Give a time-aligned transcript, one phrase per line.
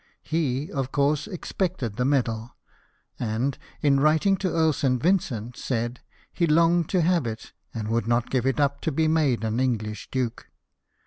[0.23, 2.55] He, of course, expected the medal;
[3.19, 4.99] and, in writing to Earl St.
[4.99, 5.99] Vincent, said:"
[6.33, 9.57] He longed to have it, and would not give it up to be made an
[9.57, 10.47] Enghsh duke."